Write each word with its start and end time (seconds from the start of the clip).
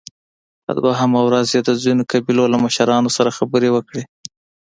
په 0.65 0.71
دوهمه 0.83 1.19
ورځ 1.27 1.47
يې 1.55 1.61
د 1.63 1.69
ځينو 1.83 2.01
قبيلو 2.11 2.51
له 2.53 2.57
مشرانو 2.65 3.09
سره 3.17 3.35
خبرې 3.37 3.69
وکړې 3.71 4.03